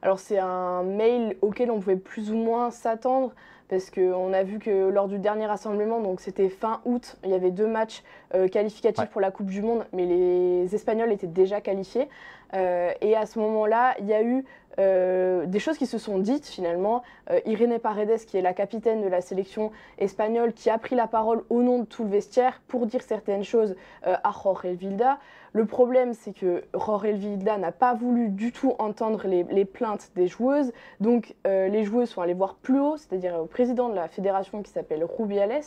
[0.02, 3.32] Alors c'est un mail auquel on pouvait plus ou moins s'attendre
[3.68, 7.34] parce qu'on a vu que lors du dernier rassemblement, donc c'était fin août, il y
[7.34, 8.02] avait deux matchs
[8.34, 9.10] euh, qualificatifs Ouais.
[9.10, 12.08] pour la Coupe du Monde, mais les Espagnols étaient déjà qualifiés.
[12.54, 14.44] Euh, et à ce moment-là, il y a eu
[14.78, 17.02] euh, des choses qui se sont dites finalement.
[17.30, 21.06] Euh, Irene Paredes, qui est la capitaine de la sélection espagnole, qui a pris la
[21.06, 23.74] parole au nom de tout le vestiaire pour dire certaines choses
[24.06, 25.18] euh, à Jorge Vilda.
[25.52, 30.10] Le problème, c'est que Jorge Vilda n'a pas voulu du tout entendre les, les plaintes
[30.14, 30.72] des joueuses.
[31.00, 34.62] Donc, euh, les joueuses sont allées voir plus haut, c'est-à-dire au président de la fédération
[34.62, 35.62] qui s'appelle Rubiales.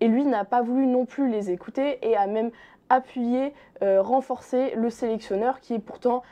[0.00, 2.50] Et lui n'a pas voulu non plus les écouter et a même
[2.88, 6.22] appuyé, renforcé le sélectionneur qui est pourtant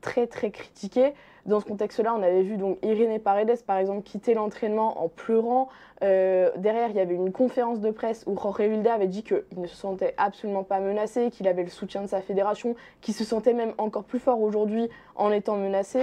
[0.00, 1.14] très très critiqué.
[1.46, 5.68] Dans ce contexte-là, on avait vu donc Irene Paredes, par exemple, quitter l'entraînement en pleurant.
[6.02, 9.42] Euh, derrière, il y avait une conférence de presse où Jorge Vilda avait dit qu'il
[9.56, 13.24] ne se sentait absolument pas menacé, qu'il avait le soutien de sa fédération, qu'il se
[13.24, 16.00] sentait même encore plus fort aujourd'hui en étant menacé.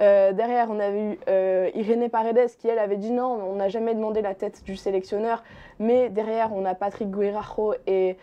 [0.00, 3.68] Euh, derrière, on avait eu euh, Irene Paredes qui, elle, avait dit non, on n'a
[3.68, 5.42] jamais demandé la tête du sélectionneur.
[5.78, 8.16] Mais derrière, on a Patrick Guirajo et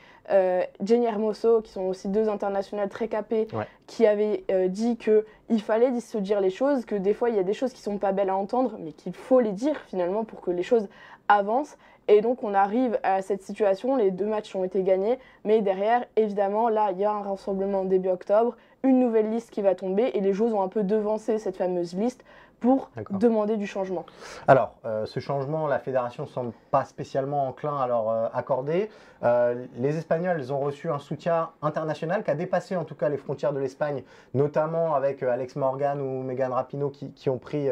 [0.81, 3.67] Jenny Hermoso, qui sont aussi deux internationales très capées, Ouais.
[3.88, 7.43] qui avaient dit qu'il fallait se dire les choses, que des fois, il y a
[7.43, 10.39] des choses qui sont pas belles à entendre, mais qu'il faut les dire finalement pour
[10.39, 10.88] que les choses
[11.27, 11.77] avancent.
[12.07, 16.03] Et donc, on arrive à cette situation, les deux matchs ont été gagnés, mais derrière,
[16.17, 20.12] évidemment, là, il y a un rassemblement début octobre, une nouvelle liste qui va tomber,
[20.13, 22.25] et les joueurs ont un peu devancé cette fameuse liste
[22.63, 24.06] pour demander du changement.
[24.47, 28.89] Alors, euh, ce changement, la fédération ne semble pas spécialement enclin à leur euh, accorder.
[29.23, 33.10] Euh, les Espagnols, ils ont reçu un soutien international qui a dépassé en tout cas
[33.10, 37.67] les frontières de l'Espagne, notamment avec Alex Morgan ou Megan Rapinoe qui, qui ont pris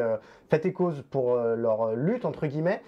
[0.49, 2.81] fait et cause pour leur lutte, entre guillemets.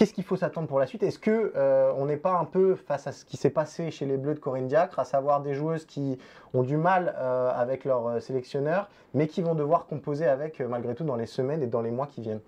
[0.00, 1.02] Qu'est-ce qu'il faut s'attendre pour la suite?
[1.02, 4.06] Est-ce que euh, on n'est pas un peu face à ce qui s'est passé chez
[4.06, 6.16] les Bleus de Corinne Diacre, à savoir des joueuses qui
[6.54, 10.94] ont du mal euh, avec leur euh, sélectionneur, mais qui vont devoir composer avec malgré
[10.94, 12.40] tout dans les semaines et dans les mois qui viennent?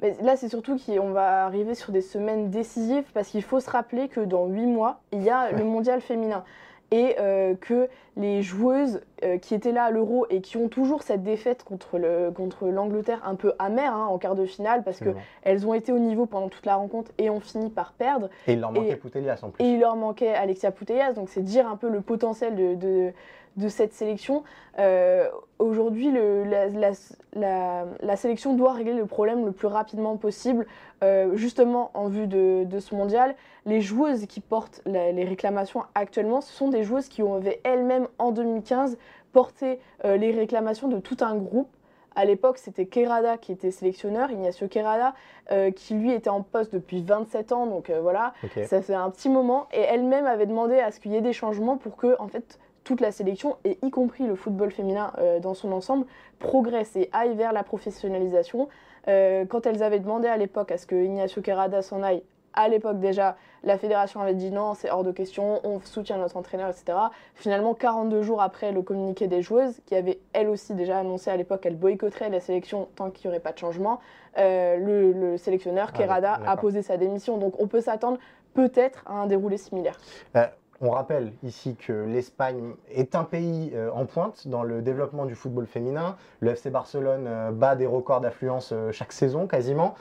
[0.00, 3.68] Mais là, c'est surtout qu'on va arriver sur des semaines décisives parce qu'il faut se
[3.68, 6.44] rappeler que dans 8 mois, il y a le mondial féminin.
[6.92, 11.02] Et euh, que les joueuses euh, qui étaient là à l'Euro et qui ont toujours
[11.02, 15.00] cette défaite contre le- contre l'Angleterre un peu amère hein, en quart de finale parce
[15.00, 18.28] qu'elles ont été au niveau pendant toute la rencontre et ont fini par perdre.
[18.46, 19.64] Et il leur manquait Et- Putellas en plus.
[19.64, 23.12] Et il leur manquait Alexia Putellas, donc c'est dire un peu le potentiel de, de,
[23.56, 24.42] de cette sélection.
[24.78, 26.90] Euh, Aujourd'hui, la, la-
[27.32, 30.66] la- la sélection doit régler le problème le plus rapidement possible,
[31.02, 33.34] euh, justement en vue de, de ce mondial.
[33.64, 38.32] Les joueuses qui portent les réclamations actuellement, ce sont des joueuses qui avaient elles-mêmes en
[38.32, 38.98] 2015
[39.32, 41.70] porté euh, les réclamations de tout un groupe
[42.14, 45.14] À l'époque, c'était Kerada qui était sélectionneur, Ignacio Kerada,
[45.52, 48.34] euh, qui lui était en poste depuis 27 ans, donc euh, voilà,
[48.66, 49.68] ça fait un petit moment.
[49.72, 52.58] Et elle-même avait demandé à ce qu'il y ait des changements pour que, en fait,
[52.86, 56.06] toute la sélection, et y compris le football féminin euh, dans son ensemble,
[56.38, 58.68] progresse et aille vers la professionnalisation.
[59.08, 62.22] Euh, quand elles avaient demandé à l'époque à ce que Ignacio Kerada s'en aille,
[62.54, 66.36] à l'époque déjà, la fédération avait dit non, c'est hors de question, on soutient notre
[66.36, 66.96] entraîneur, etc.
[67.34, 71.36] Finalement, 42 jours après le communiqué des joueuses, qui avait elle aussi déjà annoncé à
[71.36, 74.00] l'époque qu'elle boycotterait la sélection tant qu'il n'y aurait pas de changement,
[74.38, 77.36] euh, le, le sélectionneur Ah Kerada oui, a posé sa démission.
[77.36, 78.18] Donc on peut s'attendre
[78.54, 79.98] peut-être à un déroulé similaire.
[80.36, 80.46] Euh,
[80.80, 85.34] on rappelle ici que l'Espagne est un pays euh, en pointe dans le développement du
[85.34, 86.16] football féminin.
[86.40, 89.94] Le FC Barcelone euh, bat des records d'affluence euh, chaque saison quasiment.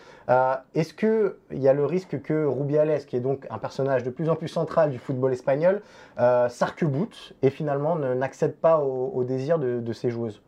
[0.73, 4.29] Est-ce qu'il y a le risque que Rubiales, qui est donc un personnage de plus
[4.29, 5.81] en plus central du football espagnol,
[6.17, 10.41] s'arc-boute et finalement n'accède pas au, au désir de, de ses joueuses?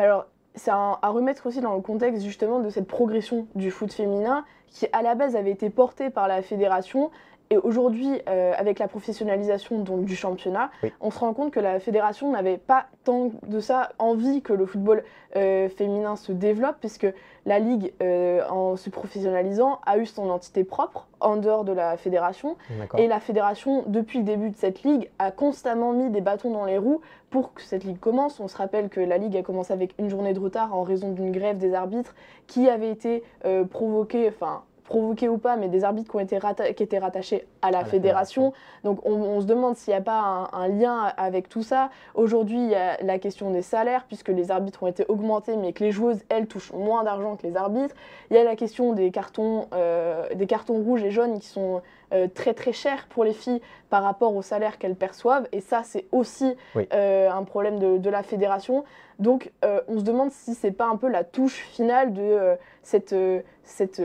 [0.00, 4.44] Alors, c'est à remettre aussi dans le contexte justement de cette progression du foot féminin
[4.68, 7.10] qui à la base avait été portée par la fédération
[7.50, 10.92] et aujourd'hui euh, avec la professionnalisation donc, du championnat, Oui.
[11.00, 14.66] on se rend compte que la fédération n'avait pas tant de ça envie que le
[14.66, 15.04] football
[15.36, 17.06] euh, féminin se développe puisque
[17.46, 21.96] la ligue euh, en se professionnalisant a eu son entité propre en dehors de la
[21.96, 22.56] fédération
[22.98, 26.64] et la fédération, depuis le début de cette ligue, a constamment mis des bâtons dans
[26.64, 28.40] les roues pour que cette ligue commence.
[28.40, 31.12] On se rappelle que la ligue a commencé avec une journée de retard en raison
[31.12, 32.14] d'une grève des arbitres
[32.46, 33.22] qui avait été
[33.70, 36.38] provoquée, enfin provoquée ou pas, mais des arbitres qui, ont été
[36.74, 38.52] qui étaient rattachés à la, fédération.
[38.84, 41.90] Donc on, on se demande s'il n'y a pas un, un lien avec tout ça.
[42.14, 45.72] Aujourd'hui, il y a la question des salaires, puisque les arbitres ont été augmentés, mais
[45.72, 47.94] que les joueuses, elles, touchent moins d'argent que les arbitres.
[48.30, 51.80] Il y a la question des cartons, euh, des cartons rouges et jaunes qui sont
[52.12, 55.48] euh, très très chers pour les filles par rapport au salaire qu'elles perçoivent.
[55.52, 56.86] Et ça, c'est aussi Oui.
[56.92, 58.84] euh, un problème de, de la fédération.
[59.20, 63.14] Donc, on se demande si c'est pas un peu la touche finale de cette,
[63.62, 64.02] cette,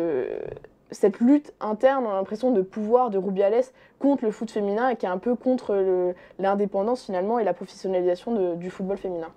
[0.92, 3.64] cette lutte interne, on a l'impression de pouvoir de Rubiales
[4.00, 8.56] contre le foot féminin et qui est un peu contre l'indépendance finalement et la professionnalisation
[8.56, 9.30] du football féminin.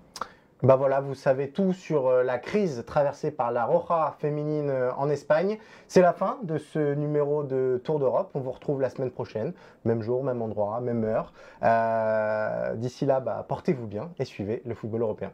[0.63, 4.93] Bah voilà, vous savez tout sur euh, la crise traversée par la Roja féminine euh,
[4.95, 5.57] en Espagne.
[5.89, 8.31] C'est la fin de ce numéro de Tour d'Europe.
[8.33, 9.51] On vous retrouve la semaine prochaine,
[9.83, 11.33] même jour, même endroit, même heure.
[11.63, 15.33] Euh, D'ici là, bah, portez-vous bien et suivez le football européen.